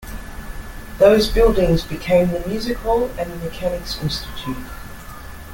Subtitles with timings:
[0.97, 4.57] Those buildings became the Music Hall and the Mechanics' Institute.